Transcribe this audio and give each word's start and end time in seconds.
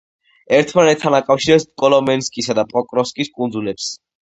ერთმანეთთან 0.59 1.17
აკავშირებს 1.17 1.67
კოლომენსკისა 1.85 2.57
და 2.63 2.65
პოკროვსკის 2.75 3.33
კუნძულებს. 3.39 3.95